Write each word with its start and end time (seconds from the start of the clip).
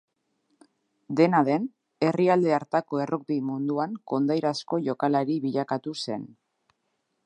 Dena 1.19 1.41
den, 1.49 1.67
herrialde 2.07 2.55
hartako 2.59 3.03
errugbi 3.05 3.39
munduan 3.51 3.95
kondairazko 4.13 4.83
jokalari 4.89 5.41
bilakatu 5.49 5.97
zen. 6.07 6.31